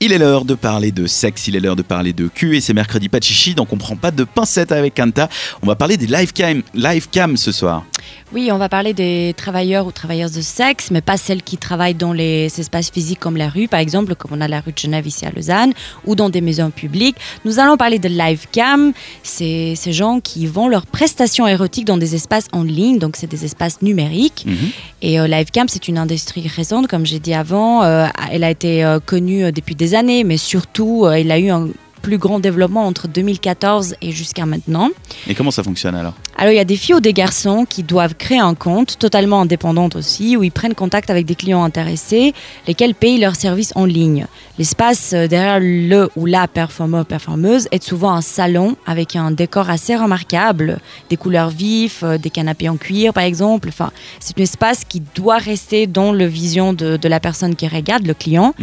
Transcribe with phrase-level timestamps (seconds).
[0.00, 2.60] Il est l'heure de parler de sexe, il est l'heure de parler de cul et
[2.60, 5.28] c'est mercredi pas de chichi donc on prend pas de pincettes avec Kanta.
[5.60, 7.84] On va parler des live cam, live cam ce soir.
[8.32, 11.94] Oui, on va parler des travailleurs ou travailleuses de sexe, mais pas celles qui travaillent
[11.94, 14.78] dans les espaces physiques comme la rue, par exemple, comme on a la rue de
[14.78, 15.72] Genève ici à Lausanne,
[16.04, 17.16] ou dans des maisons publiques.
[17.46, 18.92] Nous allons parler de live cam.
[19.22, 23.26] C'est ces gens qui vendent leurs prestations érotiques dans des espaces en ligne, donc c'est
[23.26, 24.44] des espaces numériques.
[24.46, 24.56] Mhm.
[25.00, 27.82] Et euh, live cam, c'est une industrie récente, comme j'ai dit avant.
[27.82, 31.50] Euh, elle a été euh, connue depuis des années, mais surtout, euh, elle a eu
[31.50, 31.68] un
[32.02, 34.90] plus grand développement entre 2014 et jusqu'à maintenant.
[35.26, 36.14] Et comment ça fonctionne alors?
[36.40, 39.40] Alors, il y a des filles ou des garçons qui doivent créer un compte, totalement
[39.40, 42.32] indépendant aussi, où ils prennent contact avec des clients intéressés,
[42.68, 44.26] lesquels payent leurs services en ligne.
[44.56, 49.68] L'espace euh, derrière le ou la performeur performeuse est souvent un salon avec un décor
[49.68, 50.78] assez remarquable,
[51.10, 53.68] des couleurs vives, euh, des canapés en cuir par exemple.
[53.68, 57.66] Enfin, c'est un espace qui doit rester dans le vision de, de la personne qui
[57.66, 58.54] regarde, le client.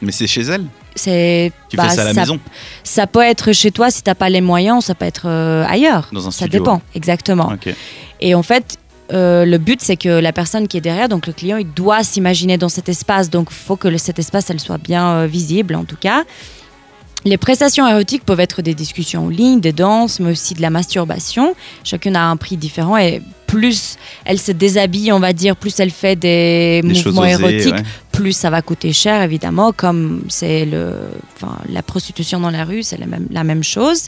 [0.00, 2.38] Mais c'est chez elle C'est Tu bah, fais ça à la maison
[2.84, 6.08] ça peut être chez toi si t'as pas les moyens, ça peut être euh, ailleurs.
[6.12, 6.58] Dans un ça studio.
[6.58, 7.52] dépend, exactement.
[8.20, 8.78] Et en fait,
[9.12, 12.02] euh, le but, c'est que la personne qui est derrière, donc le client, il doit
[12.02, 13.30] s'imaginer dans cet espace.
[13.30, 16.24] Donc, il faut que cet espace, elle soit bien euh, visible, en tout cas.
[17.24, 20.70] Les prestations érotiques peuvent être des discussions en ligne, des danses, mais aussi de la
[20.70, 21.54] masturbation.
[21.84, 25.90] Chacune a un prix différent et plus elle se déshabille, on va dire, plus elle
[25.90, 27.84] fait des, mouvements osées, érotiques, ouais.
[28.10, 30.94] plus ça va coûter cher, évidemment, comme c'est le,
[31.36, 34.04] enfin, la prostitution dans la rue, c'est la même, la même chose.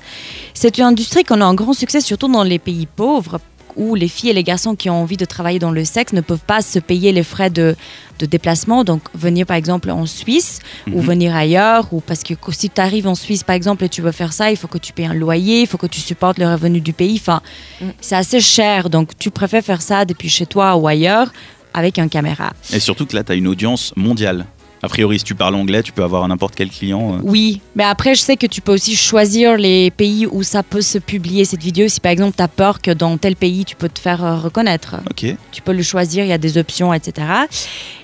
[0.55, 3.39] C'est une industrie qu'on a un grand succès, surtout dans les pays pauvres,
[3.77, 6.21] où les filles et les garçons qui ont envie de travailler dans le sexe ne
[6.21, 7.77] peuvent pas se payer les frais de,
[8.19, 8.85] de déplacement.
[8.85, 11.07] Donc, venir par exemple en Suisse ou Mhm.
[11.07, 14.13] venir ailleurs, ou parce que si tu arrives en Suisse par exemple et tu veux
[14.13, 16.47] faire ça, il faut que tu payes un loyer, il faut que tu supportes le
[16.47, 17.19] revenu du pays.
[17.21, 17.41] Enfin,
[17.81, 17.87] Mm.
[18.01, 18.91] c'est assez cher.
[18.91, 21.33] Donc, tu préfères faire ça depuis chez toi ou ailleurs
[21.73, 22.53] avec un caméra.
[22.73, 24.47] Et surtout que là, tu as une audience mondiale.
[24.85, 27.15] A priori, si tu parles anglais, tu peux avoir n'importe quel client.
[27.15, 27.19] euh.
[27.23, 30.83] Oui, mais après, je sais que tu peux aussi choisir les pays où ça peut
[30.83, 31.89] se publier cette vidéo.
[31.89, 34.37] Si par exemple, tu as peur que dans tel pays, tu peux te faire euh,
[34.37, 34.97] reconnaître.
[35.09, 35.35] Ok.
[35.53, 37.27] Tu peux le choisir, il y a des options, etc.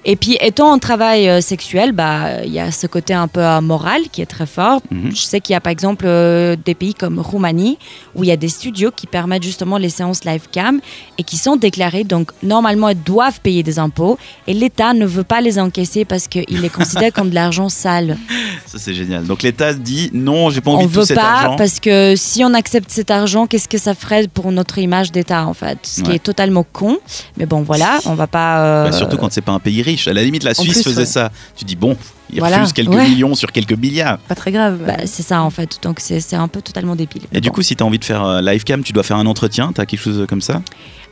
[0.07, 3.43] Et puis, étant en travail euh, sexuel, bah, il y a ce côté un peu
[3.61, 4.81] moral qui est très fort.
[4.91, 5.15] Mhm.
[5.15, 6.07] Je sais qu'il y a par exemple
[6.65, 7.77] des pays comme Roumanie
[8.15, 10.81] où il y a des studios qui permettent justement les séances live cam
[11.19, 12.05] et qui sont déclarées.
[12.05, 16.27] Donc, normalement, elles doivent payer des impôts et l'État ne veut pas les encaisser parce
[16.27, 18.17] qu'il les considère comme de l'argent sale.
[18.67, 19.25] Ça, c'est génial.
[19.25, 21.57] Donc l'État dit non, j'ai pas envie on de tout veut cet pas argent.
[21.57, 25.47] parce que si on accepte cet argent, qu'est-ce que ça ferait pour notre image d'État
[25.47, 25.79] en fait?
[25.83, 26.99] Ce qui est totalement con.
[27.37, 28.61] Mais bon, voilà, on va pas.
[28.61, 30.07] euh, Bah, surtout quand c'est pas un pays riche.
[30.09, 31.07] À la limite, la Suisse plus, faisait ouais.
[31.07, 31.31] ça.
[31.57, 31.97] Tu dis bon,
[32.33, 32.59] il Voilà.
[32.59, 33.09] refuse quelques Ouais.
[33.09, 34.19] millions sur quelques milliards.
[34.19, 34.79] Pas très grave.
[34.87, 35.79] bah, c'est ça en fait.
[35.83, 37.23] Donc c'est c'est un peu totalement débile.
[37.33, 39.17] Et du coup, si tu as envie de faire euh, live cam, tu dois faire
[39.17, 39.73] un entretien.
[39.75, 40.63] Tu as quelque chose comme ça?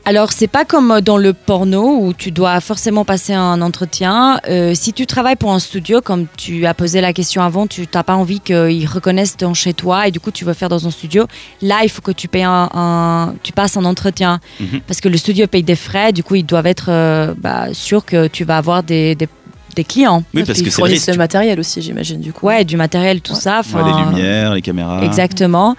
[0.05, 4.41] Alors, c'est pas comme dans le porno où tu dois forcément passer un entretien.
[4.49, 7.87] Euh, si tu travailles pour un studio, comme tu as posé la question avant, tu
[7.93, 10.87] n'as pas envie qu'ils reconnaissent ton chez toi et du coup tu veux faire dans
[10.87, 11.27] un studio.
[11.61, 14.81] Là, il faut que tu payes un, un- tu passes un entretien Mhm.
[14.87, 16.13] parce que le studio paye des frais.
[16.13, 19.29] Du coup, ils doivent être euh, bah, sûrs que tu vas avoir des, des-
[19.79, 20.23] des clients.
[20.35, 21.13] Oui, parce que c'est le fournissent risque.
[21.13, 22.47] le matériel aussi, j'imagine, du coup.
[22.47, 23.41] Ouais, du matériel, tout Ouais.
[23.41, 23.63] ça.
[23.75, 25.03] Ouais, les lumières, les caméras.
[25.05, 25.77] Exactement.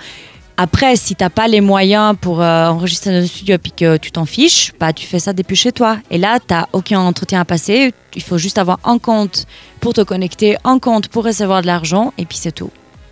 [0.62, 4.12] Après, si t'as pas les moyens pour euh, enregistrer dans le studio et que tu
[4.12, 5.98] t'en fiches, bah, tu fais ça depuis chez toi.
[6.12, 7.94] Et là, t'as aucun entretien à passer.
[8.16, 9.46] Il faut juste avoir un compte
[9.80, 12.72] pour te connecter, un compte pour recevoir de l'argent, et puis c'est tout.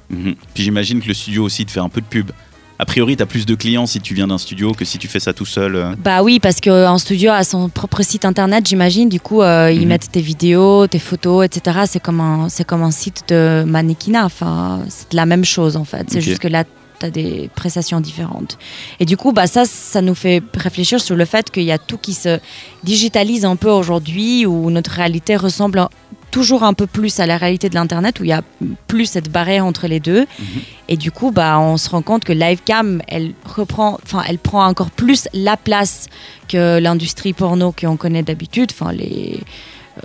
[0.09, 0.35] Mhm.
[0.53, 2.31] Puis j'imagine que le studio aussi te fait un peu de pub.
[2.79, 5.07] A priori, tu as plus de clients si tu viens d'un studio que si tu
[5.07, 5.75] fais ça tout seul.
[5.75, 5.95] euh.
[5.97, 9.09] Bah oui, parce qu'un studio a son propre site internet, j'imagine.
[9.09, 9.87] Du coup, euh, ils Mhm.
[9.87, 11.79] mettent tes vidéos, tes photos, etc.
[11.87, 14.25] C'est comme un, comme un site de mannequinat.
[14.25, 16.05] Enfin, c'est la même chose en fait.
[16.09, 16.65] C'est juste que là,
[17.05, 18.57] as des prestations différentes.
[18.99, 21.77] Et du coup, bah ça, ça nous fait réfléchir sur le fait qu'il y a
[21.77, 22.39] tout qui se
[22.83, 25.87] digitalise un peu aujourd'hui, où notre réalité ressemble
[26.31, 28.43] toujours un peu plus à la réalité de l'internet, où il y a
[28.87, 30.21] plus cette barrière entre les deux.
[30.21, 30.45] Mhm.
[30.89, 34.91] Et du coup, bah, on se rend compte que Livecam, elle reprend, elle prend encore
[34.91, 36.07] plus la place
[36.47, 39.39] que l'industrie porno qu'on connaît d'habitude, enfin les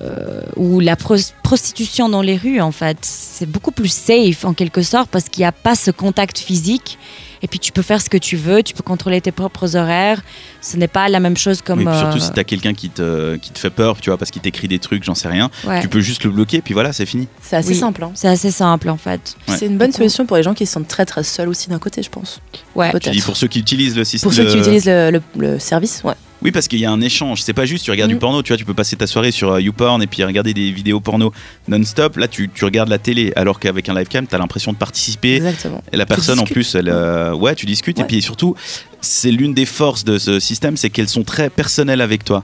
[0.01, 4.55] euh, ou la pros- prostitution dans les rues en fait, c'est beaucoup plus safe en
[4.55, 6.99] quelque sorte parce qu'il n'y a pas ce contact physique.
[7.45, 10.23] Et puis tu peux faire ce que tu veux, tu peux contrôler tes propres horaires.
[10.61, 11.81] Ce n'est pas la même chose comme.
[11.81, 14.11] Oui, puis surtout euh, si tu as quelqu'un qui te, qui te fait peur, tu
[14.11, 15.81] vois, parce qu'il t'écrit des trucs, j'en sais rien, ouais.
[15.81, 17.27] tu peux juste le bloquer, puis voilà, c'est fini.
[17.43, 17.75] C'est assez Oui.
[17.75, 18.05] simple.
[18.05, 18.13] hein.
[18.15, 19.35] C'est assez simple en fait.
[19.49, 19.57] Ouais.
[19.59, 21.81] C'est une bonne solution pour les gens qui se sentent très très seuls aussi d'un
[21.81, 22.41] côté, je pense.
[22.77, 22.87] Ouais.
[22.91, 23.11] Tu Peut-être.
[23.13, 24.31] dis pour ceux qui utilisent le système.
[24.31, 26.15] Pour ceux qui utilisent le, le- le service, ouais.
[26.43, 27.43] Oui, parce qu'il y a un échange.
[27.43, 28.21] C'est pas juste tu regardes du Mm.
[28.21, 30.71] porno, tu vois, tu peux passer ta soirée sur euh, YouPorn et puis regarder des
[30.73, 31.33] vidéos porno
[31.69, 32.17] non-stop.
[32.17, 35.37] Là, tu, tu regardes la télé, alors qu'avec un live cam, t'as l'impression de participer.
[35.37, 35.83] Exactement.
[35.93, 37.99] Et la personne en plus, elle, euh, ouais, tu discutes.
[38.01, 38.55] Et puis surtout,
[39.01, 42.43] c'est l'une des forces de ce système, c'est qu'elles sont très personnelles avec toi.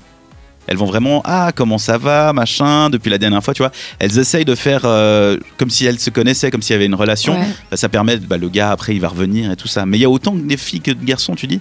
[0.69, 2.91] elles vont vraiment ah comment ça va machin?
[2.91, 6.11] Depuis la dernière fois tu vois elles essayent de faire euh, comme si elles se
[6.11, 7.47] connaissaient comme s'il y avait une relation Ouais.
[7.71, 10.03] Bah, ça permet bah, le gars après il va revenir et tout ça mais il
[10.03, 11.61] y a autant de filles que de garçons tu dis?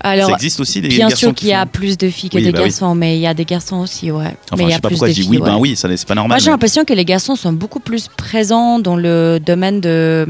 [0.00, 2.08] Alors, ça existe aussi des bien garçons sûr qui qu'il y a font- plus de
[2.10, 2.64] filles que Oui, de bah oui.
[2.68, 4.24] garçons, mais il y a des garçons aussi, ouais.
[4.24, 5.42] mais enfin il je y a sais pas plus pourquoi de je dis filles, oui
[5.44, 5.60] ben ouais.
[5.60, 8.08] oui ça c'est pas normal Moi, j'ai mais- l'impression que les garçons sont beaucoup plus
[8.08, 10.26] présents dans le domaine de.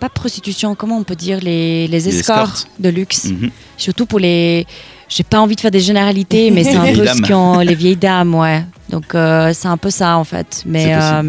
[0.00, 3.26] Pas prostitution, comment on peut dire Les, les Les escorts de luxe.
[3.26, 3.50] Mhm.
[3.76, 4.66] Surtout pour les.
[5.08, 7.18] J'ai pas envie de faire des généralités, mais c'est un peu dames.
[7.18, 8.64] ce qu'ont les vieilles dames, ouais.
[8.90, 10.62] Donc euh, c'est un peu ça en fait.
[10.66, 11.22] Mais euh,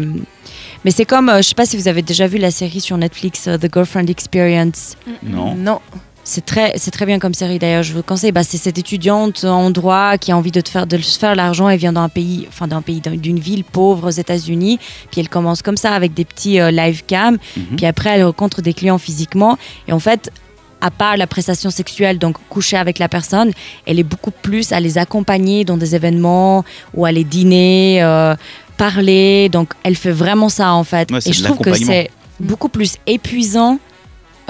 [0.84, 2.96] mais c'est comme, euh, je sais pas si vous avez déjà vu la série sur
[2.98, 4.96] Netflix, euh, The Girlfriend Experience.
[5.22, 5.80] non Non.
[6.26, 7.82] C'est très, c'est très bien comme série d'ailleurs.
[7.82, 8.32] Je vous conseille.
[8.32, 11.34] Bah, c'est cette étudiante en droit qui a envie de, te faire, de se faire
[11.34, 11.68] l'argent.
[11.68, 14.78] Elle vient d'un pays, enfin d'un pays, d'un- d'une ville pauvre aux États-Unis.
[15.10, 17.36] Puis elle commence comme ça avec des petits euh, live cam.
[17.56, 17.76] Mhm.
[17.76, 19.58] Puis après, elle rencontre des clients physiquement.
[19.86, 20.32] Et en fait,
[20.80, 23.52] à part la prestation sexuelle, donc coucher avec la personne,
[23.86, 28.34] elle est beaucoup plus à les accompagner dans des événements ou à les dîner, euh,
[28.78, 29.50] parler.
[29.50, 31.10] Donc elle fait vraiment ça en fait.
[31.10, 32.10] Ouais, Et je trouve que c'est
[32.40, 33.78] beaucoup plus épuisant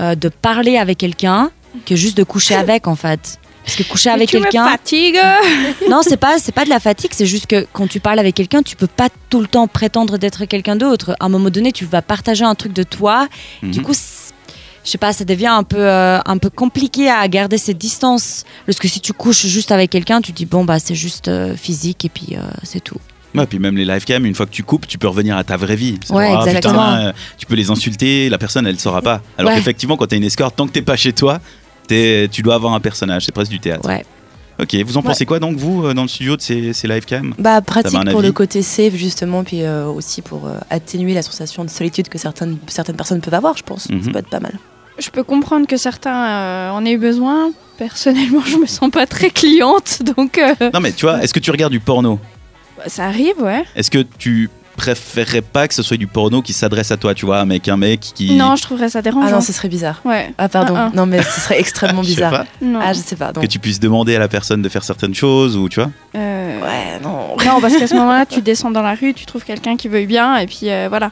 [0.00, 1.50] euh, de parler avec quelqu'un
[1.86, 3.38] que juste de coucher avec en fait.
[3.64, 5.18] Parce que coucher avec quelqu'un, fatigues.
[5.88, 8.34] non, c'est pas c'est pas de la fatigue, c'est juste que quand tu parles avec
[8.34, 11.16] quelqu'un, tu peux pas tout le temps prétendre d'être quelqu'un d'autre.
[11.18, 13.26] À un moment donné, tu vas partager un truc de toi.
[13.62, 13.84] Du Mhm.
[13.86, 17.78] coup, je sais pas, ça devient un peu euh, un peu compliqué à garder cette
[17.78, 18.44] distance.
[18.66, 21.56] Parce que si tu couches juste avec quelqu'un, tu dis bon bah c'est juste euh,
[21.56, 22.98] physique et puis euh, c'est tout.
[23.34, 25.42] Ouais, puis même les live cam, une fois que tu coupes, tu peux revenir à
[25.42, 25.98] ta vraie vie.
[26.04, 29.22] C'est Ouais, genre, ah, putain, euh, tu peux les insulter, la personne elle saura pas.
[29.38, 29.56] Alors Ouais.
[29.58, 31.40] qu'effectivement, quand t'es une escorte, tant que t'es pas chez toi,
[31.88, 33.26] tu dois avoir un personnage.
[33.26, 33.88] C'est presque du théâtre.
[33.88, 34.04] Ouais.
[34.60, 37.04] Ok, vous en pensez quoi donc vous euh, dans le studio de ces, ces live
[37.04, 37.34] cam?
[37.38, 41.64] Bah pratique pour le côté safe justement, puis euh, aussi pour euh, atténuer la sensation
[41.64, 43.88] de solitude que certaines, certaines personnes peuvent avoir, je pense.
[43.90, 44.04] Mhm.
[44.04, 44.52] Ça peut être pas mal.
[44.98, 47.50] Je peux comprendre que certains euh, en aient eu besoin.
[47.78, 51.40] Personnellement, je me sens pas très cliente, donc euh, Non mais tu vois, est-ce que
[51.40, 52.20] tu regardes du porno?
[52.76, 53.64] Bah, ça arrive, ouais.
[53.74, 57.26] Est-ce que tu préférerais pas que ce soit du porno qui s'adresse à toi, tu
[57.26, 58.34] vois, avec un mec qui.
[58.34, 59.36] Non, je trouverais ça Ah dérangeant.
[59.36, 60.00] non, ce serait bizarre.
[60.04, 60.32] Ouais.
[60.38, 60.74] Ah pardon.
[60.76, 60.96] Ah, ah.
[60.96, 62.30] Non mais ce serait extrêmement Je sais bizarre.
[62.30, 62.80] pas, Non.
[62.82, 63.32] Ah je sais pas.
[63.34, 63.40] Non.
[63.40, 65.90] que tu puisses demander à la personne de faire certaines choses ou tu vois.
[66.16, 67.36] Euh, Ouais non.
[67.44, 70.06] Non, parce qu'à ce moment-là, tu descends dans la rue, tu trouves quelqu'un qui veuille
[70.06, 71.10] bien, et puis euh, voilà.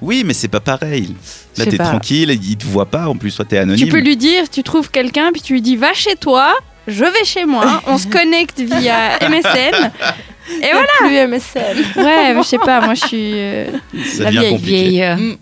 [0.00, 1.14] Oui, mais c'est pas pareil.
[1.56, 3.84] Je Là, t'es tranquille, il te voit pas, en plus, toi, t'es anonyme.
[3.86, 6.54] Tu peux lui dire, tu trouves quelqu'un, puis tu lui dis va chez toi,
[6.86, 9.90] je vais chez moi, on se connecte via MSN.
[10.62, 10.86] Et voilà.
[11.00, 12.02] Plus MSN.
[12.04, 13.32] Ouais, mais je sais pas, moi je suis.
[13.34, 13.66] euh,
[14.20, 15.02] La vieille vieille.
[15.02, 15.36] euh, Mm.